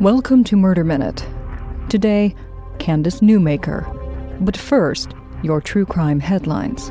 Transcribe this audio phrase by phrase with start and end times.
[0.00, 1.24] Welcome to Murder Minute.
[1.88, 2.34] Today,
[2.80, 3.86] Candace Newmaker.
[4.44, 5.14] But first,
[5.44, 6.90] your true crime headlines.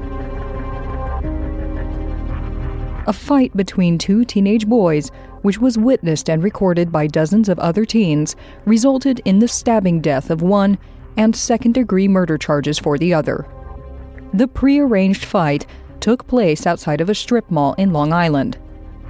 [3.06, 7.84] A fight between two teenage boys, which was witnessed and recorded by dozens of other
[7.84, 10.78] teens, resulted in the stabbing death of one
[11.18, 13.46] and second degree murder charges for the other.
[14.34, 15.68] The prearranged fight
[16.00, 18.58] took place outside of a strip mall in Long Island.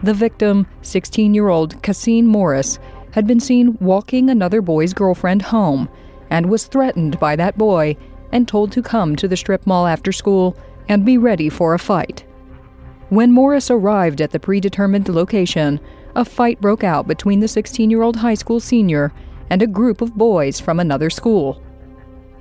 [0.01, 2.79] The victim, 16 year old Khaseen Morris,
[3.13, 5.87] had been seen walking another boy's girlfriend home
[6.29, 7.95] and was threatened by that boy
[8.31, 10.57] and told to come to the strip mall after school
[10.89, 12.25] and be ready for a fight.
[13.09, 15.79] When Morris arrived at the predetermined location,
[16.15, 19.13] a fight broke out between the 16 year old high school senior
[19.49, 21.61] and a group of boys from another school.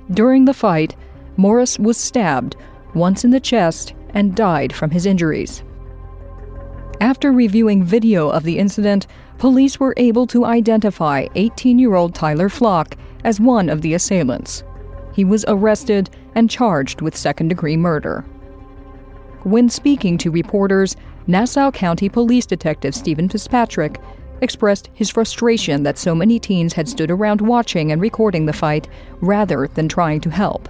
[0.09, 0.95] During the fight,
[1.37, 2.55] Morris was stabbed
[2.95, 5.63] once in the chest and died from his injuries.
[7.03, 9.07] After reviewing video of the incident,
[9.37, 14.63] police were able to identify 18 year old Tyler Flach as one of the assailants.
[15.13, 18.21] He was arrested and charged with second degree murder.
[19.43, 20.95] When speaking to reporters,
[21.27, 23.99] Nassau County Police Detective Stephen Fitzpatrick
[24.39, 28.87] expressed his frustration that so many teens had stood around watching and recording the fight
[29.19, 30.69] rather than trying to help.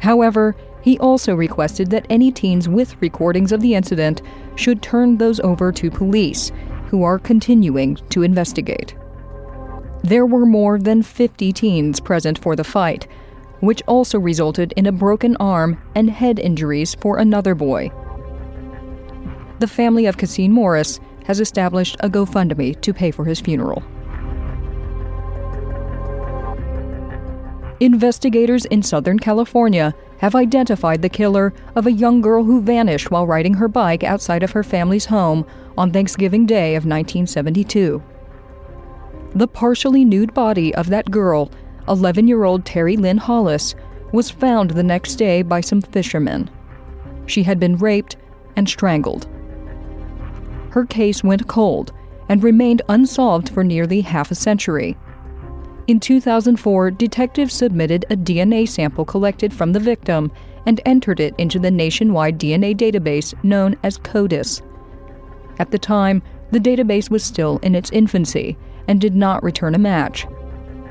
[0.00, 0.54] However,
[0.86, 4.22] he also requested that any teens with recordings of the incident
[4.54, 6.52] should turn those over to police,
[6.86, 8.94] who are continuing to investigate.
[10.04, 13.08] There were more than 50 teens present for the fight,
[13.58, 17.90] which also resulted in a broken arm and head injuries for another boy.
[19.58, 23.82] The family of Khaseen Morris has established a GoFundMe to pay for his funeral.
[27.78, 33.26] Investigators in Southern California have identified the killer of a young girl who vanished while
[33.26, 35.46] riding her bike outside of her family's home
[35.76, 38.02] on Thanksgiving Day of 1972.
[39.34, 41.50] The partially nude body of that girl,
[41.86, 43.74] 11 year old Terry Lynn Hollis,
[44.10, 46.48] was found the next day by some fishermen.
[47.26, 48.16] She had been raped
[48.56, 49.26] and strangled.
[50.70, 51.92] Her case went cold
[52.30, 54.96] and remained unsolved for nearly half a century.
[55.86, 60.32] In 2004, detectives submitted a DNA sample collected from the victim
[60.66, 64.62] and entered it into the nationwide DNA database known as CODIS.
[65.60, 68.56] At the time, the database was still in its infancy
[68.88, 70.26] and did not return a match.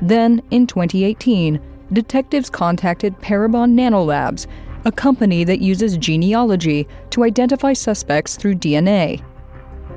[0.00, 1.60] Then, in 2018,
[1.92, 4.46] detectives contacted Parabon Nanolabs,
[4.86, 9.22] a company that uses genealogy to identify suspects through DNA.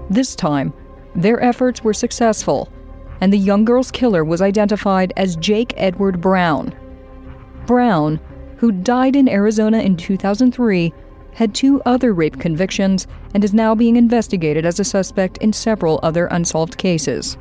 [0.09, 0.73] This time,
[1.15, 2.69] their efforts were successful
[3.21, 6.73] and the young girl's killer was identified as Jake Edward Brown.
[7.65, 8.19] Brown,
[8.57, 10.93] who died in Arizona in 2003,
[11.33, 15.99] had two other rape convictions and is now being investigated as a suspect in several
[16.03, 17.37] other unsolved cases.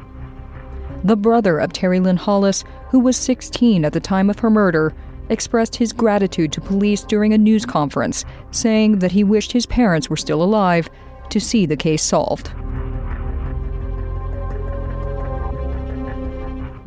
[1.04, 4.94] The brother of Terry Lynn Hollis, who was 16 at the time of her murder,
[5.28, 10.08] expressed his gratitude to police during a news conference, saying that he wished his parents
[10.08, 10.88] were still alive
[11.30, 12.52] to see the case solved.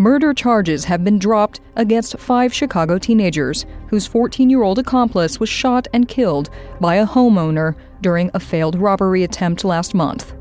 [0.01, 5.47] Murder charges have been dropped against five Chicago teenagers whose 14 year old accomplice was
[5.47, 10.34] shot and killed by a homeowner during a failed robbery attempt last month.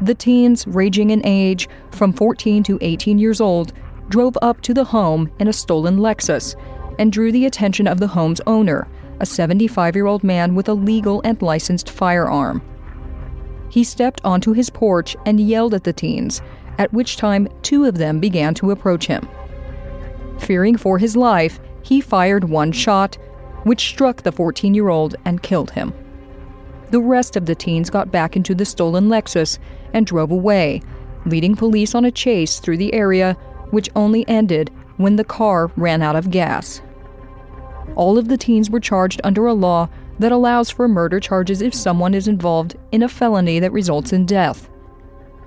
[0.00, 3.72] The teens, ranging in age from 14 to 18 years old,
[4.10, 6.54] drove up to the home in a stolen Lexus
[7.00, 8.86] and drew the attention of the home's owner,
[9.18, 12.62] a 75 year old man with a legal and licensed firearm.
[13.70, 16.42] He stepped onto his porch and yelled at the teens,
[16.78, 19.28] at which time two of them began to approach him.
[20.38, 23.16] Fearing for his life, he fired one shot,
[23.64, 25.92] which struck the 14 year old and killed him.
[26.90, 29.58] The rest of the teens got back into the stolen Lexus
[29.92, 30.82] and drove away,
[31.24, 33.34] leading police on a chase through the area,
[33.70, 36.80] which only ended when the car ran out of gas.
[37.96, 39.88] All of the teens were charged under a law
[40.18, 44.26] that allows for murder charges if someone is involved in a felony that results in
[44.26, 44.68] death.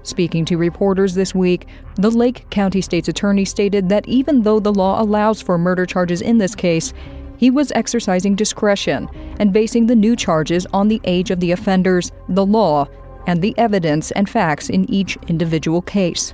[0.04, 4.74] Speaking to reporters this week, the Lake County State's attorney stated that even though the
[4.74, 6.94] law allows for murder charges in this case,
[7.38, 9.10] he was exercising discretion
[9.40, 12.88] and basing the new charges on the age of the offenders, the law,
[13.28, 16.34] and the evidence and facts in each individual case.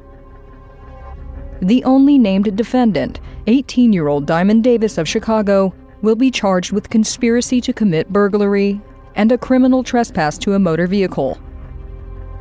[1.61, 6.89] The only named defendant, 18 year old Diamond Davis of Chicago, will be charged with
[6.89, 8.81] conspiracy to commit burglary
[9.15, 11.39] and a criminal trespass to a motor vehicle.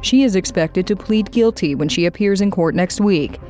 [0.05, 3.41] She is expected to plead guilty when she appears in court next week.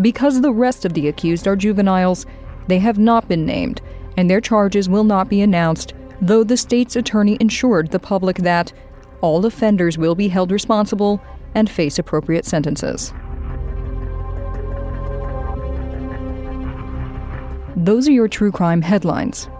[0.00, 2.24] Because the rest of the accused are juveniles,
[2.66, 3.82] they have not been named,
[4.16, 5.92] and their charges will not be announced,
[6.22, 8.72] though the state's attorney assured the public that
[9.20, 11.20] all offenders will be held responsible
[11.54, 13.12] and face appropriate sentences.
[17.76, 19.50] Those are your true crime headlines.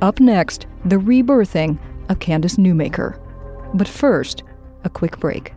[0.00, 3.18] Up next, the rebirthing of Candace Newmaker.
[3.74, 4.44] But first,
[4.84, 5.52] a quick break.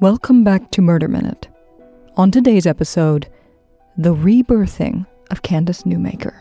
[0.00, 1.46] Welcome back to Murder Minute.
[2.16, 3.28] On today's episode,
[3.96, 6.34] the rebirthing of Candace Newmaker.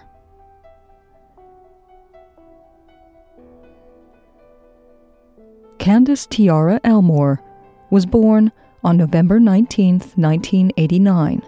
[5.77, 7.43] Candace Tiara Elmore
[7.91, 8.51] was born
[8.83, 11.43] on November 19, 1989,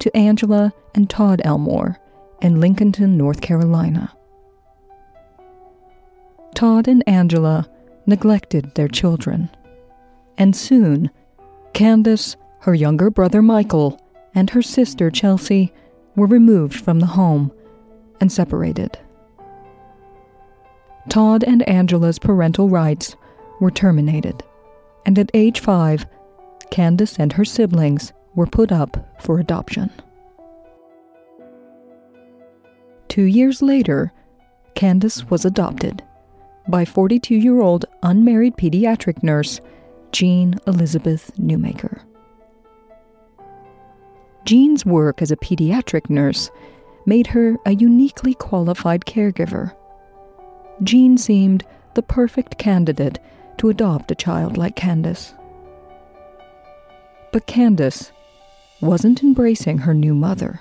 [0.00, 2.00] to Angela and Todd Elmore
[2.42, 4.12] in Lincolnton, North Carolina.
[6.56, 7.68] Todd and Angela
[8.06, 9.50] neglected their children,
[10.36, 11.10] and soon
[11.74, 14.00] Candace, her younger brother Michael,
[14.32, 15.72] and her sister Chelsea
[16.14, 17.52] were removed from the home
[18.20, 18.96] and separated.
[21.08, 23.16] Todd and Angela's parental rights
[23.60, 24.42] were terminated,
[25.04, 26.06] and at age five,
[26.70, 29.90] Candace and her siblings were put up for adoption.
[33.08, 34.12] Two years later,
[34.76, 36.04] Candace was adopted
[36.68, 39.60] by 42 year old unmarried pediatric nurse
[40.14, 42.00] Jean Elizabeth Newmaker.
[44.44, 46.52] Jean's work as a pediatric nurse
[47.04, 49.74] made her a uniquely qualified caregiver.
[50.84, 51.64] Jean seemed
[51.94, 53.18] the perfect candidate
[53.58, 55.34] to adopt a child like Candace.
[57.32, 58.12] But Candace
[58.80, 60.60] wasn't embracing her new mother.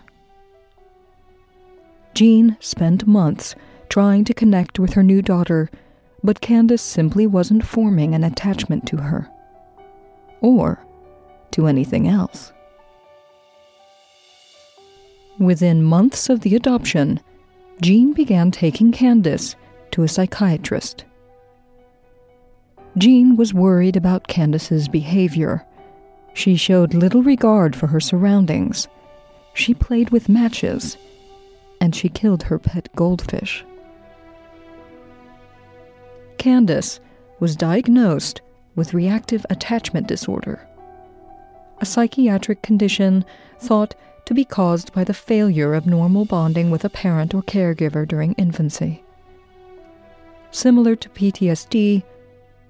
[2.16, 3.54] Jean spent months
[3.88, 5.70] trying to connect with her new daughter,
[6.24, 9.30] but Candace simply wasn't forming an attachment to her.
[10.44, 10.80] Or
[11.51, 12.54] to anything else.
[15.40, 17.19] Within months of the adoption,
[17.81, 19.56] Jean began taking Candace
[19.90, 21.06] to a psychiatrist.
[23.00, 25.66] Jean was worried about Candace's behavior
[26.34, 28.88] she showed little regard for her surroundings.
[29.54, 30.98] She played with matches,
[31.80, 33.63] and she killed her pet goldfish.
[36.38, 37.00] Candace
[37.39, 38.42] was diagnosed
[38.75, 40.68] with reactive attachment disorder,
[41.80, 43.25] a psychiatric condition
[43.60, 48.08] thought to be caused by the failure of normal bonding with a parent or caregiver
[48.08, 49.04] during infancy.
[50.52, 52.04] Similar to PTSD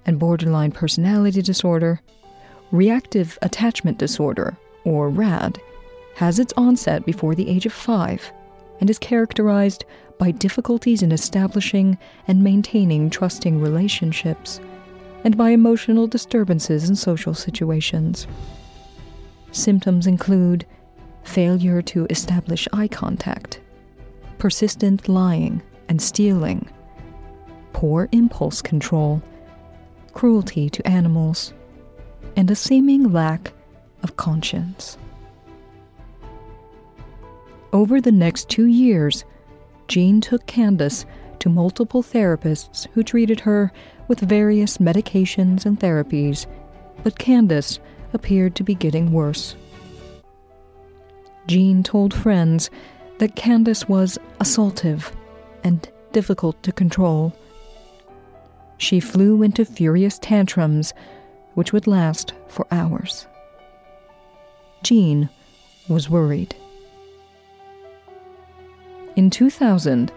[0.06, 2.00] and borderline personality disorder,
[2.72, 5.60] Reactive Attachment Disorder, or RAD,
[6.16, 8.32] has its onset before the age of five
[8.80, 9.84] and is characterized
[10.18, 14.60] by difficulties in establishing and maintaining trusting relationships
[15.24, 18.26] and by emotional disturbances in social situations.
[19.52, 20.66] Symptoms include
[21.24, 23.60] failure to establish eye contact,
[24.38, 26.68] persistent lying and stealing,
[27.72, 29.22] poor impulse control,
[30.12, 31.54] cruelty to animals,
[32.36, 33.52] and a seeming lack
[34.02, 34.98] of conscience.
[37.72, 39.24] Over the next two years,
[39.88, 41.06] Jean took Candace
[41.40, 43.72] to multiple therapists who treated her
[44.08, 46.46] with various medications and therapies,
[47.02, 47.78] but Candace
[48.12, 49.56] appeared to be getting worse.
[51.46, 52.70] Jean told friends
[53.18, 55.12] that Candace was assaultive
[55.62, 57.34] and difficult to control.
[58.78, 60.94] She flew into furious tantrums
[61.54, 63.26] which would last for hours.
[64.82, 65.28] Jean
[65.88, 66.54] was worried.
[69.16, 70.12] In 2000,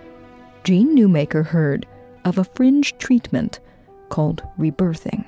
[0.64, 1.86] Jean Newmaker heard
[2.26, 3.60] of a fringe treatment
[4.10, 5.26] called rebirthing,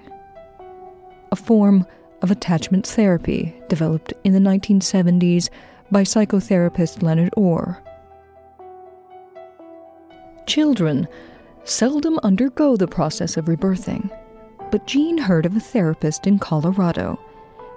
[1.31, 1.85] a form
[2.21, 5.49] of attachment therapy developed in the 1970s
[5.91, 7.81] by psychotherapist Leonard Orr.
[10.45, 11.07] Children
[11.63, 14.09] seldom undergo the process of rebirthing
[14.71, 17.19] but Jean heard of a therapist in Colorado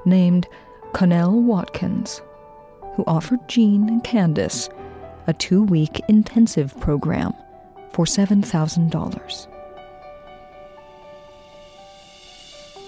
[0.04, 0.46] named
[0.92, 2.20] Connell Watkins
[2.94, 4.68] who offered Jean and Candace
[5.26, 7.32] a two week intensive program
[7.92, 9.51] for $7,000.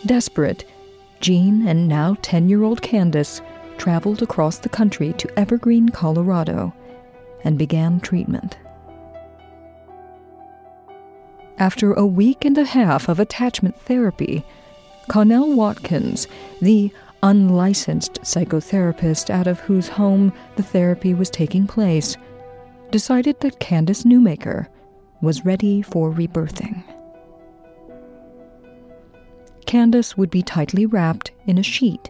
[0.06, 0.64] Desperate,
[1.20, 3.40] Jean and now 10 year old Candace
[3.78, 6.74] traveled across the country to Evergreen, Colorado,
[7.42, 8.58] and began treatment.
[11.58, 14.44] After a week and a half of attachment therapy,
[15.08, 16.26] Connell Watkins,
[16.60, 16.92] the
[17.22, 22.16] unlicensed psychotherapist out of whose home the therapy was taking place,
[22.90, 24.66] decided that Candace Newmaker
[25.22, 26.84] was ready for rebirthing.
[29.74, 32.08] Candace would be tightly wrapped in a sheet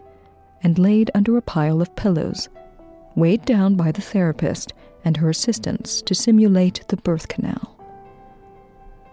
[0.61, 2.47] and laid under a pile of pillows,
[3.15, 4.71] weighed down by the therapist
[5.03, 7.75] and her assistants to simulate the birth canal.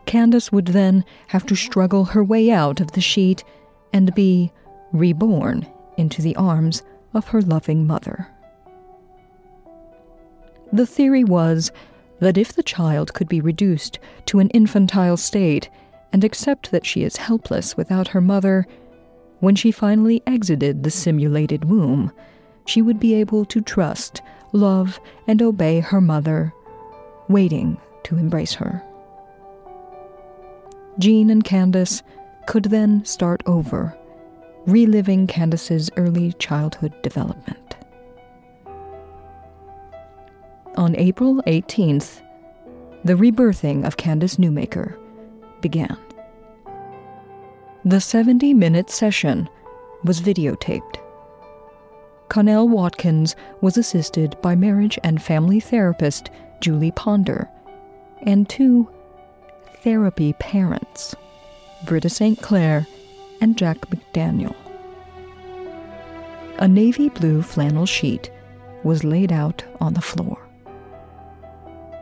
[0.04, 3.42] Candace would then have to struggle her way out of the sheet
[3.90, 4.52] and be
[4.92, 5.66] reborn
[5.96, 6.82] into the arms
[7.14, 8.28] of her loving mother.
[10.70, 11.72] The theory was
[12.20, 15.70] that if the child could be reduced to an infantile state
[16.12, 18.66] and accept that she is helpless without her mother,
[19.40, 22.12] when she finally exited the simulated womb,
[22.66, 26.52] she would be able to trust, love, and obey her mother,
[27.28, 28.82] waiting to embrace her.
[30.98, 32.02] Jean and Candace
[32.46, 33.96] could then start over,
[34.66, 37.76] reliving Candace's early childhood development.
[40.76, 42.22] On April 18th,
[43.04, 44.96] the rebirthing of Candace Newmaker
[45.62, 45.96] began.
[47.84, 49.48] The 70 minute session
[50.04, 50.98] was videotaped.
[52.28, 57.48] Connell Watkins was assisted by marriage and family therapist Julie Ponder
[58.22, 58.88] and two
[59.82, 61.14] therapy parents,
[61.84, 62.40] Britta St.
[62.40, 62.86] Clair
[63.40, 64.54] and Jack McDaniel.
[66.58, 68.30] A navy blue flannel sheet
[68.84, 70.38] was laid out on the floor.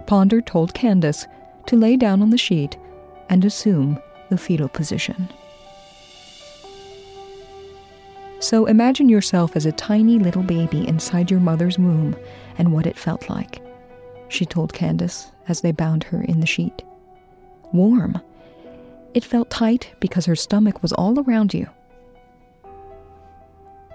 [0.06, 1.26] Ponder told Candace
[1.66, 2.76] to lay down on the sheet
[3.30, 5.28] and assume the fetal position.
[8.40, 12.16] So imagine yourself as a tiny little baby inside your mother's womb
[12.58, 13.62] and what it felt like,
[14.28, 16.82] she told Candace as they bound her in the sheet
[17.72, 18.20] warm.
[19.14, 21.68] It felt tight because her stomach was all around you.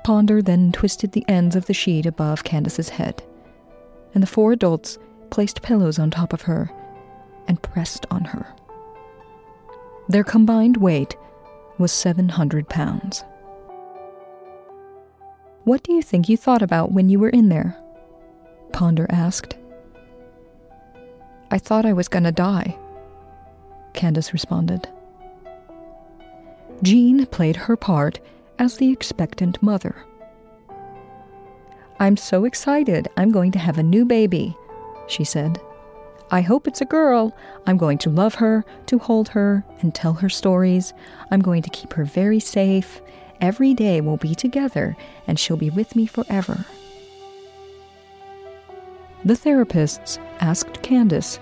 [0.04, 3.24] Ponder then twisted the ends of the sheet above Candace's head,
[4.14, 4.98] and the four adults
[5.30, 6.70] placed pillows on top of her
[7.48, 8.48] and pressed on her.
[10.08, 11.16] Their combined weight
[11.78, 13.24] was 700 pounds.
[15.64, 17.76] What do you think you thought about when you were in there?
[18.72, 19.56] Ponder asked.
[21.50, 22.78] I thought I was to die.
[23.94, 24.88] Candace responded.
[26.84, 28.20] Jean played her part
[28.60, 30.06] as the expectant mother.
[32.00, 33.08] I'm so excited.
[33.18, 34.56] I'm going to have a new baby,
[35.08, 35.60] she said.
[36.32, 37.36] I hope it's a girl.
[37.68, 40.94] I'm going to love her, to hold her, and tell her stories.
[41.30, 43.02] I'm going to keep her very safe.
[43.42, 46.66] Every day we'll be together, and she'll be with me forever.
[49.24, 51.40] The therapists asked Candace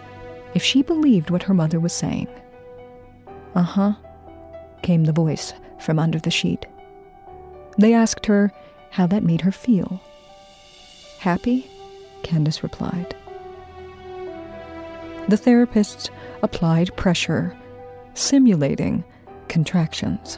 [0.54, 2.28] if she believed what her mother was saying.
[3.56, 3.94] Uh huh,
[4.82, 6.66] came the voice from under the sheet.
[7.78, 8.52] They asked her
[8.92, 10.02] how that made her feel.
[11.20, 11.70] Happy?
[12.22, 13.16] Candace replied.
[15.30, 16.10] The therapists
[16.42, 17.56] applied pressure,
[18.13, 19.03] simulating
[19.48, 20.38] contractions.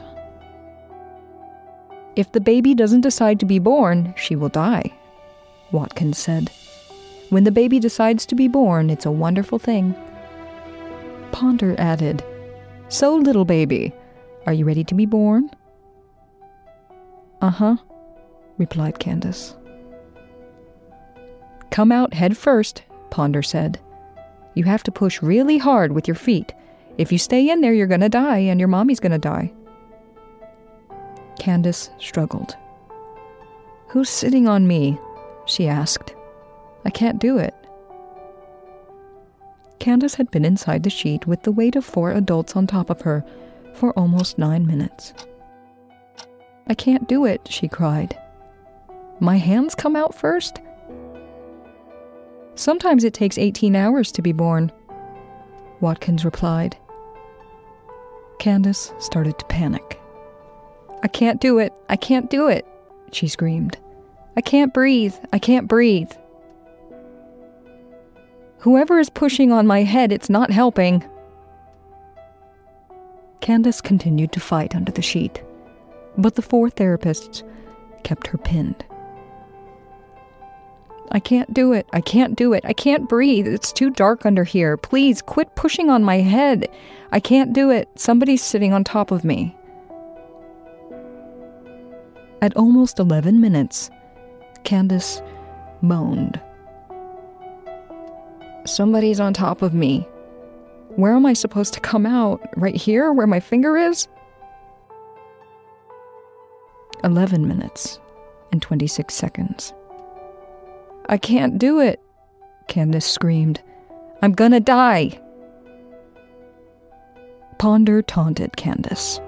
[2.14, 4.92] If the baby doesn't decide to be born, she will die,
[5.72, 6.50] Watkins said.
[7.30, 9.94] When the baby decides to be born, it's a wonderful thing.
[11.32, 12.24] Ponder added,
[12.88, 13.92] so, little baby,
[14.46, 15.50] are you ready to be born?
[17.42, 17.76] Uh huh,
[18.58, 19.56] replied Candace.
[21.70, 23.80] Come out head first, Ponder said.
[24.56, 26.54] You have to push really hard with your feet.
[26.96, 29.52] If you stay in there, you're gonna die, and your mommy's gonna die.
[31.38, 32.56] Candace struggled.
[33.88, 34.98] Who's sitting on me?
[35.44, 36.14] she asked.
[36.86, 37.54] I can't do it.
[39.78, 43.02] Candace had been inside the sheet with the weight of four adults on top of
[43.02, 43.24] her
[43.74, 45.12] for almost nine minutes.
[46.66, 48.18] I can't do it, she cried.
[49.20, 50.60] My hands come out first?
[52.56, 54.72] Sometimes it takes 18 hours to be born,
[55.80, 56.76] Watkins replied.
[58.38, 60.00] Candace started to panic.
[61.02, 61.72] I can't do it.
[61.88, 62.66] I can't do it,
[63.12, 63.78] she screamed.
[64.36, 65.14] I can't breathe.
[65.32, 66.10] I can't breathe.
[68.60, 71.04] Whoever is pushing on my head, it's not helping.
[73.40, 75.42] Candace continued to fight under the sheet,
[76.18, 77.42] but the four therapists
[78.02, 78.84] kept her pinned.
[81.16, 81.86] I can't do it.
[81.94, 82.62] I can't do it.
[82.66, 83.46] I can't breathe.
[83.46, 84.76] It's too dark under here.
[84.76, 86.68] Please quit pushing on my head.
[87.10, 87.88] I can't do it.
[87.94, 89.56] Somebody's sitting on top of me.
[92.42, 93.88] At almost 11 minutes,
[94.64, 95.22] Candace
[95.80, 96.38] moaned
[98.66, 100.06] Somebody's on top of me.
[100.96, 102.46] Where am I supposed to come out?
[102.56, 104.06] Right here, where my finger is?
[107.04, 108.00] 11 minutes
[108.52, 109.72] and 26 seconds.
[111.08, 112.00] I can't do it,
[112.68, 113.62] Candace screamed.
[114.22, 115.20] I'm gonna die.
[117.58, 119.20] Ponder taunted Candace.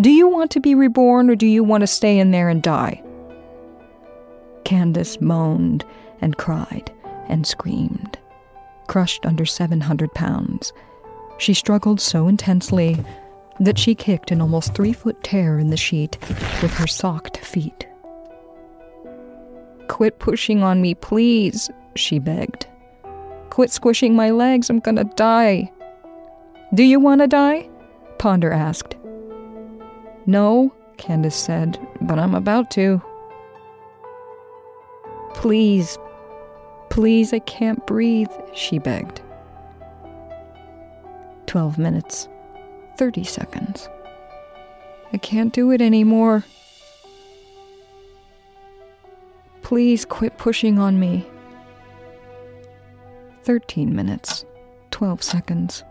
[0.00, 2.62] Do you want to be reborn or do you want to stay in there and
[2.62, 3.02] die?
[4.64, 5.84] Candace moaned
[6.20, 6.90] and cried
[7.28, 8.18] and screamed
[8.90, 10.72] crushed under 700 pounds.
[11.38, 12.98] She struggled so intensely
[13.60, 16.18] that she kicked an almost three foot tear in the sheet
[16.60, 17.86] with her socked feet.
[20.00, 22.66] Quit pushing on me, please, she begged.
[23.50, 25.70] Quit squishing my legs, I'm gonna die.
[26.72, 27.68] Do you wanna die?
[28.16, 28.96] Ponder asked.
[30.24, 33.02] No, Candace said, but I'm about to.
[35.34, 35.98] Please,
[36.88, 39.20] please, I can't breathe, she begged.
[41.46, 42.26] 12 minutes,
[42.96, 43.90] 30 seconds.
[45.12, 46.46] I can't do it anymore.
[49.70, 51.24] Please quit pushing on me.
[53.44, 54.44] 13 minutes,
[54.90, 55.84] 12 seconds.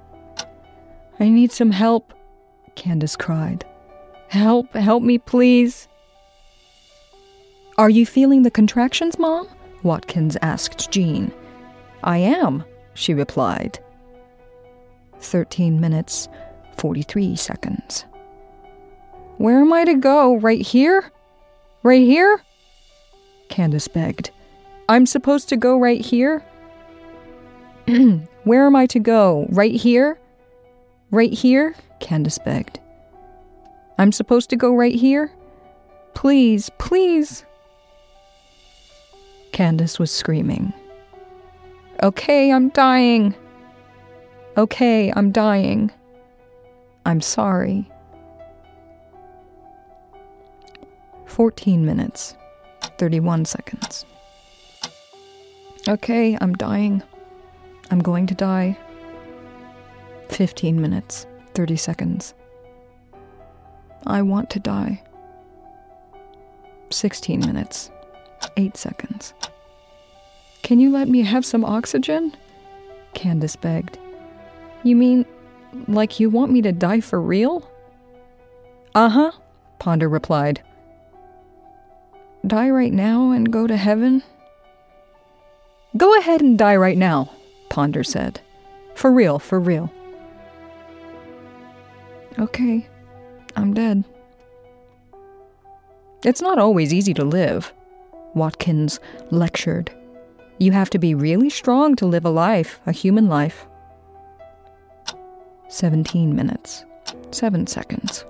[1.17, 2.13] I need some help,
[2.75, 3.63] Candace cried.
[4.27, 5.87] Help, help me, please.
[7.77, 9.47] Are you feeling the contractions, Mom?
[9.81, 11.31] Watkins asked Jean.
[12.03, 13.79] I am, she replied.
[15.21, 16.27] 13 minutes,
[16.75, 18.03] 43 seconds.
[19.37, 20.35] Where am I to go?
[20.35, 21.13] Right here?
[21.81, 22.41] Right here?
[23.49, 24.31] Candace begged.
[24.87, 26.43] I'm supposed to go right here?
[28.43, 29.47] Where am I to go?
[29.49, 30.17] Right here?
[31.11, 31.75] Right here?
[31.99, 32.79] Candace begged.
[33.97, 35.31] I'm supposed to go right here?
[36.13, 37.45] Please, please.
[39.51, 40.73] Candace was screaming.
[42.01, 43.35] Okay, I'm dying.
[44.57, 45.91] Okay, I'm dying.
[47.05, 47.89] I'm sorry.
[51.25, 52.35] 14 minutes,
[52.81, 54.05] 31 seconds.
[55.87, 57.01] Okay, I'm dying.
[57.91, 58.77] I'm going to die.
[60.29, 62.33] 15 minutes, 30 seconds.
[64.05, 65.01] I want to die.
[66.91, 67.91] 16 minutes,
[68.57, 69.33] 8 seconds.
[70.61, 72.35] Can you let me have some oxygen?
[73.13, 73.97] Candace begged.
[74.83, 75.25] You mean
[75.87, 77.69] like you want me to die for real?
[78.95, 79.31] Uh huh,
[79.79, 80.61] Ponder replied.
[82.47, 84.23] Die right now and go to heaven?
[85.97, 87.31] Go ahead and die right now,
[87.69, 88.39] Ponder said.
[88.95, 89.91] For real, for real.
[92.37, 92.87] Okay,
[93.55, 94.03] I'm dead.
[96.23, 97.73] It's not always easy to live,
[98.33, 98.99] Watkins
[99.31, 99.91] lectured.
[100.59, 103.65] You have to be really strong to live a life, a human life.
[105.69, 106.85] 17 minutes,
[107.31, 108.25] 7 seconds.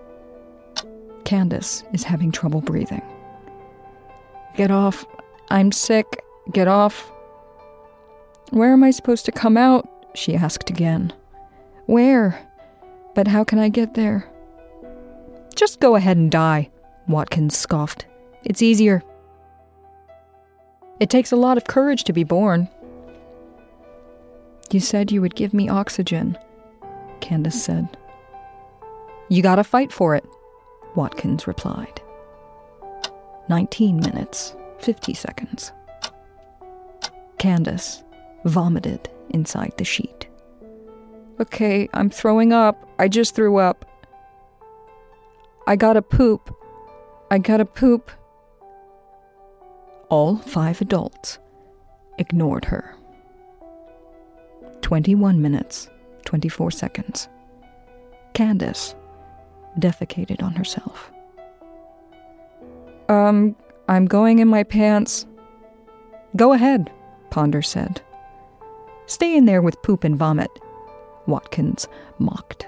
[1.26, 3.02] Candace is having trouble breathing.
[4.56, 5.06] Get off.
[5.50, 6.22] I'm sick.
[6.52, 7.12] Get off.
[8.52, 9.88] Where am I supposed to come out?
[10.16, 11.14] she asked again.
[11.86, 12.48] Where?
[13.16, 14.28] But how can I get there?
[15.56, 16.70] Just go ahead and die,
[17.08, 18.06] Watkins scoffed.
[18.44, 19.04] It's easier.
[21.00, 22.68] It takes a lot of courage to be born.
[24.72, 26.38] You said you would give me oxygen,
[27.22, 27.98] Candace said.
[29.30, 30.26] You gotta fight for it,
[30.96, 32.02] Watkins replied.
[33.50, 35.72] 19 minutes, 50 seconds.
[37.40, 38.04] Candace
[38.46, 40.28] vomited inside the sheet.
[41.40, 42.88] Okay, I'm throwing up.
[43.00, 43.86] I just threw up.
[45.66, 46.54] I gotta poop.
[47.32, 48.12] I gotta poop.
[50.10, 51.40] All five adults
[52.18, 52.96] ignored her.
[54.82, 55.90] 21 minutes,
[56.26, 57.30] 24 seconds.
[58.34, 58.96] Candace
[59.80, 61.12] defecated on herself.
[63.10, 63.56] Um,
[63.88, 65.26] I'm going in my pants.
[66.36, 66.92] Go ahead,
[67.32, 68.02] Ponder said.
[69.08, 70.52] Stay in there with poop and vomit,
[71.26, 71.88] Watkins
[72.20, 72.68] mocked.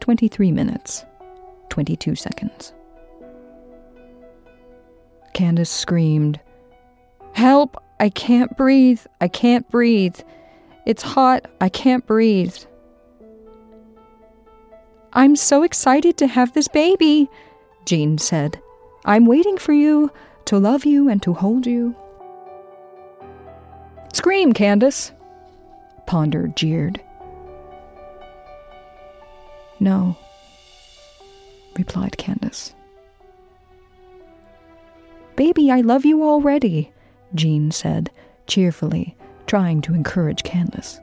[0.00, 1.04] 23 minutes,
[1.68, 2.72] 22 seconds.
[5.34, 6.40] Candace screamed,
[7.34, 7.76] Help!
[8.00, 9.02] I can't breathe!
[9.20, 10.18] I can't breathe!
[10.86, 11.46] It's hot!
[11.60, 12.56] I can't breathe!
[15.12, 17.28] I'm so excited to have this baby,
[17.88, 18.60] Jean said.
[19.06, 20.10] I'm waiting for you,
[20.44, 21.96] to love you and to hold you.
[24.12, 25.12] Scream, Candace!
[26.04, 27.00] Ponder jeered.
[29.80, 30.18] No,
[31.78, 32.74] replied Candace.
[35.36, 36.92] Baby, I love you already,
[37.34, 38.10] Jean said,
[38.46, 41.00] cheerfully, trying to encourage Candace.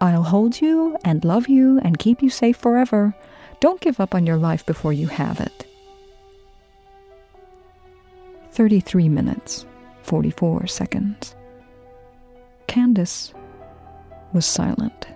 [0.00, 3.14] I'll hold you and love you and keep you safe forever.
[3.60, 5.66] Don't give up on your life before you have it.
[8.52, 9.64] 33 minutes,
[10.02, 11.34] 44 seconds.
[12.66, 13.32] Candace
[14.34, 15.08] was silent.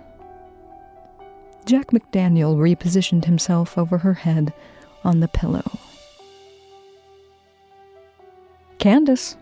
[1.65, 4.53] Jack McDaniel repositioned himself over her head
[5.03, 5.69] on the pillow.
[8.79, 9.37] Candace.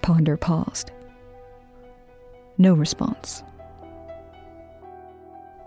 [0.00, 0.90] Ponder paused.
[2.56, 3.42] No response.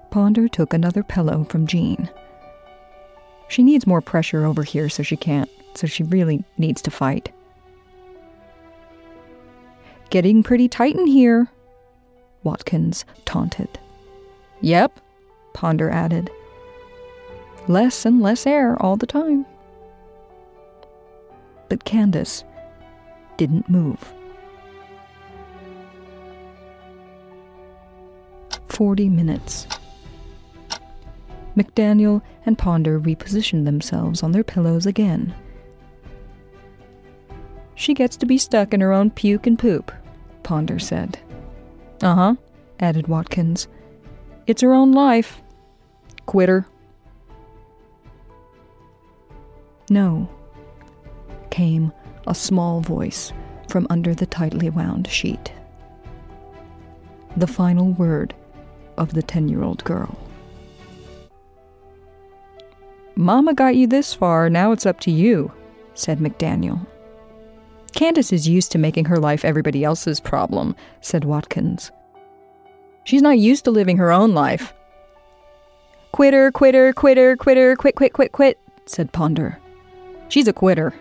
[0.10, 2.10] Ponder took another pillow from Jean.
[3.50, 7.32] She needs more pressure over here so she can't so she really needs to fight.
[10.10, 11.48] Getting pretty tight in here,
[12.44, 13.80] Watkins taunted.
[14.62, 15.00] Yep,
[15.54, 16.30] Ponder added.
[17.68, 19.46] Less and less air all the time.
[21.70, 22.44] But Candace
[23.38, 24.14] didn't move.
[28.68, 29.68] Forty minutes.
[31.56, 35.34] McDaniel and Ponder repositioned themselves on their pillows again.
[37.76, 39.92] She gets to be stuck in her own puke and poop,
[40.44, 41.20] Ponder said.
[42.02, 42.36] Uh huh,
[42.80, 43.68] added Watkins.
[44.46, 45.42] It's her own life.
[46.26, 46.66] Quitter.
[49.90, 50.30] No,
[51.50, 51.92] came
[52.28, 53.34] a small voice
[53.68, 55.52] from under the tightly wound sheet.
[57.38, 58.34] The final word
[58.98, 60.18] of the ten year old girl.
[63.16, 65.52] Mama got you this far, now it's up to you,
[65.94, 66.86] said McDaniel.
[67.94, 71.92] Candace is used to making her life everybody else's problem, said Watkins.
[73.04, 74.74] She's not used to living her own life.
[76.12, 79.60] Quitter, quitter, quitter, quitter, quit, quit, quit, quit, said Ponder.
[80.30, 80.94] She's a quitter.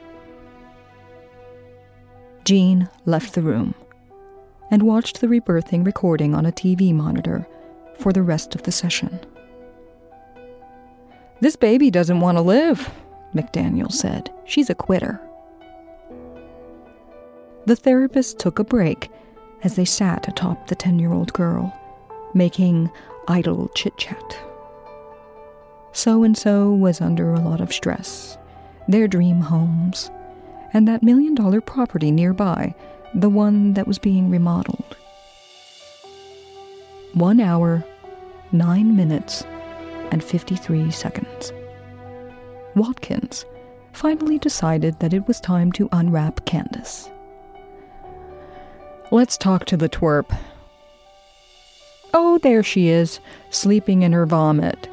[2.44, 3.74] Jean left the room
[4.70, 7.46] and watched the rebirthing recording on a TV monitor
[7.98, 9.20] for the rest of the session.
[11.40, 12.90] This baby doesn't want to live,
[13.34, 14.30] McDaniel said.
[14.44, 15.20] She's a quitter.
[17.64, 19.08] The therapist took a break
[19.62, 21.72] as they sat atop the 10 year old girl,
[22.34, 22.90] making
[23.28, 24.36] idle chit chat.
[25.92, 28.36] So and so was under a lot of stress,
[28.88, 30.10] their dream homes,
[30.72, 32.74] and that million dollar property nearby,
[33.14, 34.96] the one that was being remodeled.
[37.14, 37.84] One hour,
[38.50, 39.44] nine minutes,
[40.10, 41.52] and 53 seconds.
[42.74, 43.44] Watkins
[43.92, 47.10] finally decided that it was time to unwrap Candace.
[49.12, 50.34] Let's talk to the twerp.
[52.14, 53.20] Oh, there she is,
[53.50, 54.88] sleeping in her vomit.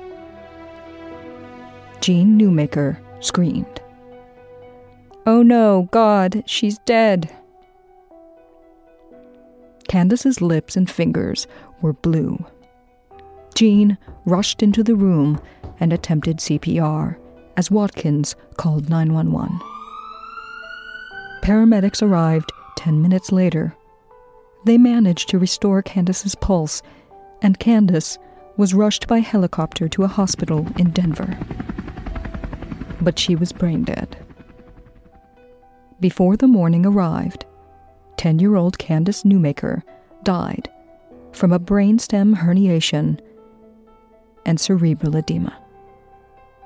[2.01, 3.81] Jean Newmaker screamed.
[5.25, 7.33] Oh no, God, she's dead.
[9.87, 11.47] Candace's lips and fingers
[11.81, 12.45] were blue.
[13.55, 15.39] Jean rushed into the room
[15.79, 17.17] and attempted CPR
[17.55, 19.61] as Watkins called 911.
[21.41, 23.77] Paramedics arrived 10 minutes later
[24.65, 26.81] they managed to restore Candace's pulse,
[27.41, 28.17] and Candace
[28.57, 31.37] was rushed by helicopter to a hospital in Denver.
[33.01, 34.17] But she was brain dead.
[35.99, 37.45] Before the morning arrived,
[38.17, 39.83] 10 year old Candace Newmaker
[40.23, 40.69] died
[41.31, 43.19] from a brainstem herniation
[44.45, 45.57] and cerebral edema,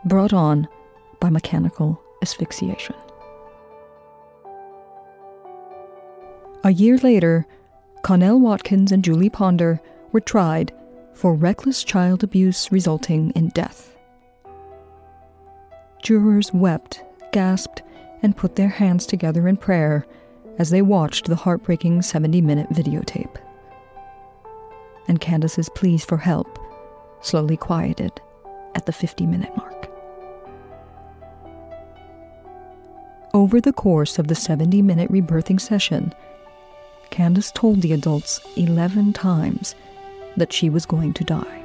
[0.05, 0.67] brought on
[1.19, 2.95] by mechanical asphyxiation.
[6.63, 7.45] A year later,
[8.03, 9.79] Connell Watkins and Julie Ponder
[10.11, 10.73] were tried
[11.13, 13.95] for reckless child abuse resulting in death.
[16.03, 17.81] Jurors wept, gasped,
[18.21, 20.05] and put their hands together in prayer
[20.59, 23.37] as they watched the heartbreaking 70 minute videotape.
[25.07, 26.59] And Candace's pleas for help
[27.21, 28.11] slowly quieted
[28.75, 29.89] at the 50 minute mark.
[33.33, 36.13] Over the course of the 70 minute rebirthing session,
[37.13, 39.75] Candace told the adults 11 times
[40.35, 41.61] that she was going to die.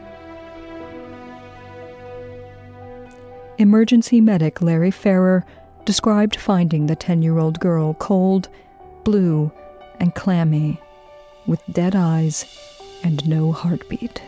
[3.56, 5.46] Emergency medic Larry Ferrer
[5.86, 8.50] described finding the 10 year old girl cold,
[9.04, 9.50] blue,
[9.98, 10.78] and clammy,
[11.46, 12.44] with dead eyes
[13.02, 14.20] and no heartbeat.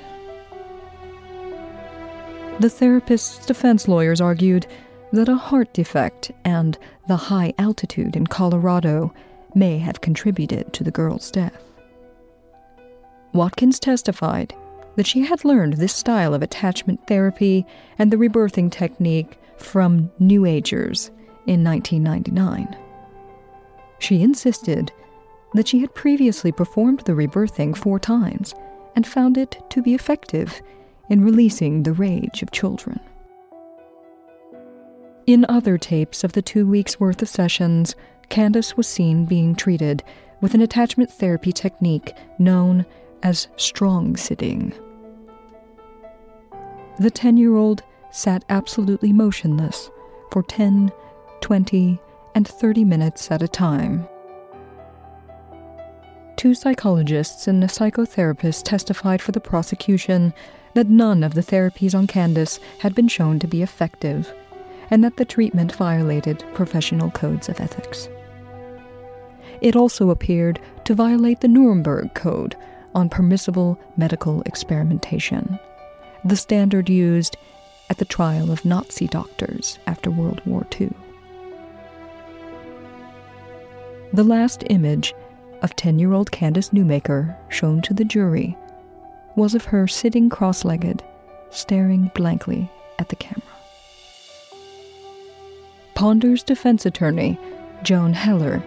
[2.61, 4.67] The therapist's defense lawyers argued
[5.13, 6.79] that a heart defect and
[7.09, 9.13] the high altitude in Colorado
[9.55, 11.63] may have contributed to the girl's death.
[13.33, 14.55] Watkins testified
[14.97, 17.65] that she had learned this style of attachment therapy
[17.99, 21.11] and the rebirthing technique from New Agers
[21.47, 22.77] in 1999.
[23.99, 24.93] She insisted
[25.55, 28.55] that she had previously performed the rebirthing four times
[28.97, 30.61] and found it to be effective
[31.09, 33.01] in releasing the rage of children.
[35.27, 37.95] In other tapes of the two weeks' worth of sessions,
[38.31, 40.03] Candace was seen being treated
[40.41, 42.87] with an attachment therapy technique known
[43.23, 44.73] as strong sitting.
[47.01, 49.91] The 10 year old sat absolutely motionless
[50.31, 50.93] for 10,
[51.41, 52.01] 20,
[52.35, 54.09] and 30 minutes at a time.
[56.37, 60.33] Two psychologists and a psychotherapist testified for the prosecution
[60.75, 64.33] that none of the therapies on Candace had been shown to be effective
[64.91, 68.09] and that the treatment violated professional codes of ethics.
[69.61, 72.57] It also appeared to violate the Nuremberg Code
[72.95, 75.59] on permissible medical experimentation,
[76.25, 77.37] the standard used
[77.89, 80.91] at the trial of Nazi doctors after World War II.
[84.13, 85.15] The last image
[85.63, 88.57] of 10 year old Candace Newmaker shown to the jury
[89.37, 91.03] was of her sitting cross legged,
[91.51, 93.43] staring blankly at the camera.
[95.95, 97.39] Ponder's defense attorney,
[97.83, 98.63] Joan Heller,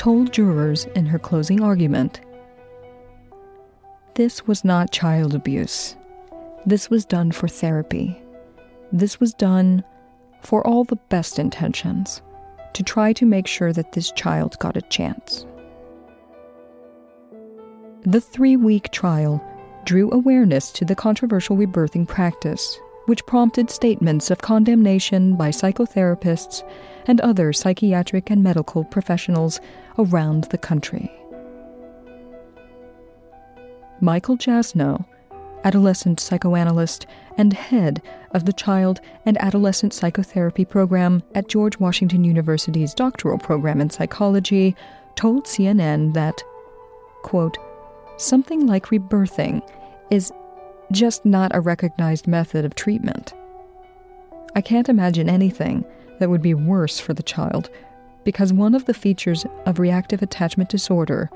[0.00, 2.22] told jurors in her closing argument
[4.14, 5.94] This was not child abuse.
[6.64, 8.18] This was done for therapy.
[8.92, 9.84] This was done
[10.40, 12.22] for all the best intentions
[12.72, 15.44] to try to make sure that this child got a chance.
[18.00, 19.44] The three week trial
[19.84, 22.78] drew awareness to the controversial rebirthing practice,
[23.10, 26.62] which prompted statements of condemnation by psychotherapists
[27.06, 29.58] and other psychiatric and medical professionals
[29.98, 31.10] around the country.
[34.00, 35.04] Michael Jasno,
[35.64, 37.04] adolescent psychoanalyst
[37.36, 43.80] and head of the Child and Adolescent Psychotherapy Program at George Washington University's doctoral program
[43.80, 44.76] in psychology,
[45.16, 46.40] told CNN that,
[47.24, 47.58] quote,
[48.18, 49.68] something like rebirthing
[50.12, 50.32] is
[50.92, 53.32] just not a recognized method of treatment.
[54.54, 55.84] I can't imagine anything
[56.18, 57.70] that would be worse for the child
[58.24, 61.30] because one of the features of reactive attachment disorder,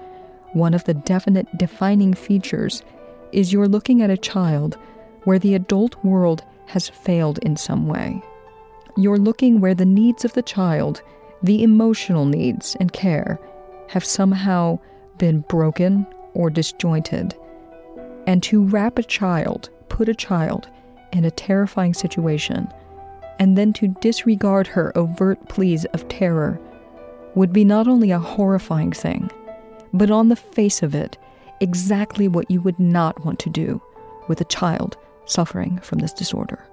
[0.53, 2.83] one of the definite defining features,
[3.33, 4.77] is you're looking at a child
[5.25, 8.23] where the adult world has failed in some way.
[8.97, 11.03] You're looking where the needs of the child,
[11.43, 13.41] the emotional needs and care,
[13.89, 14.79] have somehow
[15.19, 17.35] been broken or disjointed.
[18.27, 20.69] And to wrap a child, put a child,
[21.13, 22.69] in a terrifying situation,
[23.39, 26.61] and then to disregard her overt pleas of terror
[27.35, 29.31] would be not only a horrifying thing,
[29.93, 31.17] but on the face of it,
[31.61, 33.81] exactly what you would not want to do
[34.29, 36.65] with a child suffering from this disorder.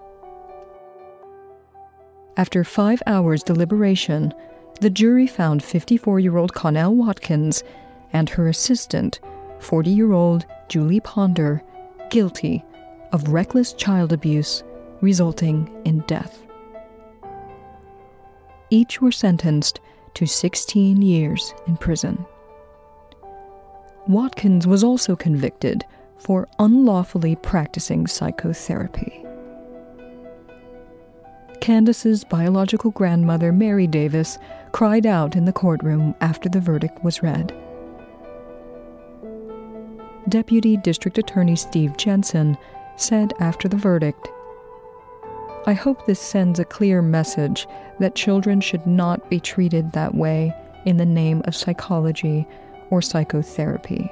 [2.37, 4.33] After five hours' deliberation,
[4.79, 7.63] the jury found 54 year old Connell Watkins
[8.13, 9.19] and her assistant,
[9.59, 11.61] 40 year old Julie Ponder,
[12.09, 12.63] guilty
[13.11, 14.63] of reckless child abuse
[15.01, 16.43] resulting in death.
[18.69, 19.81] Each were sentenced
[20.13, 22.25] to 16 years in prison.
[24.07, 25.83] Watkins was also convicted
[26.17, 29.25] for unlawfully practicing psychotherapy.
[31.59, 34.37] Candace's biological grandmother, Mary Davis,
[34.71, 37.53] cried out in the courtroom after the verdict was read.
[40.29, 42.57] Deputy District Attorney Steve Jensen
[42.95, 44.29] said after the verdict
[45.67, 47.67] I hope this sends a clear message
[47.99, 50.55] that children should not be treated that way
[50.85, 52.47] in the name of psychology
[52.89, 54.11] or psychotherapy.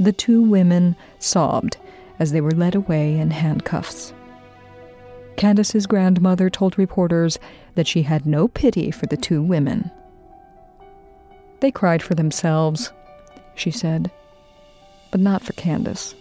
[0.00, 1.76] The two women sobbed
[2.18, 4.12] as they were led away in handcuffs.
[5.36, 7.38] Candace's grandmother told reporters
[7.76, 9.92] that she had no pity for the two women.
[11.60, 12.92] They cried for themselves,
[13.54, 14.10] she said,
[15.10, 16.14] but not for Candace.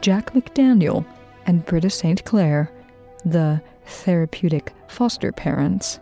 [0.00, 1.06] Jack McDaniel
[1.46, 2.24] and Britta St.
[2.24, 2.70] Clair,
[3.24, 6.00] the therapeutic foster parents,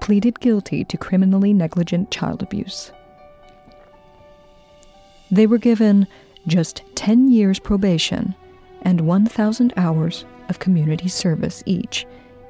[0.00, 2.90] pleaded guilty to criminally negligent child abuse.
[5.30, 6.06] They were given
[6.46, 8.34] just 10 years probation
[8.82, 12.06] and 1,000 hours of community service each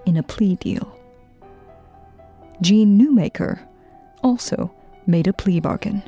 [0.06, 0.99] in a plea deal.
[2.60, 3.60] Jean Newmaker
[4.22, 4.72] also
[5.06, 6.02] made a plea bargain.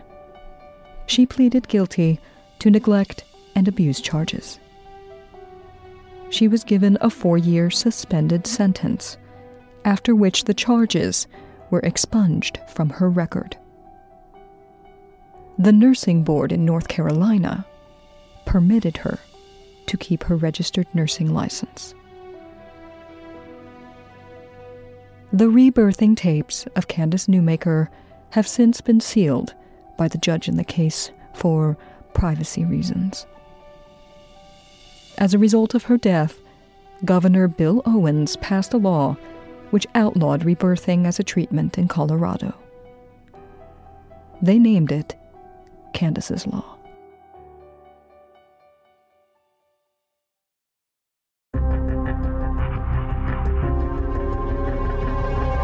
[1.07, 2.21] She pleaded guilty
[2.59, 4.59] to neglect and abuse charges.
[6.31, 9.17] She was given a four year suspended sentence,
[9.85, 11.27] after which the charges
[11.71, 13.57] were expunged from her record
[15.59, 17.65] the nursing board in North Carolina
[18.45, 19.19] permitted her
[19.87, 21.95] to keep her registered nursing license.
[25.33, 27.89] The rebirthing tapes of Candace Newmaker
[28.31, 29.55] have since been sealed
[29.97, 31.79] by the judge in the case for
[32.13, 33.27] privacy reasons.
[35.17, 36.39] As a result of her death,
[37.07, 39.17] Governor Bill Owens passed a law
[39.71, 42.55] which outlawed rebirthing as a treatment in Colorado.
[44.43, 45.15] They named it
[45.95, 46.72] Candace's Law.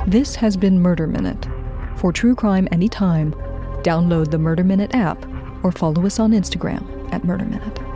[0.09, 1.47] This has been Murder Minute.
[1.97, 3.33] For true crime anytime,
[3.83, 5.23] download the Murder Minute app
[5.63, 7.88] or follow us on Instagram at Murder Minute.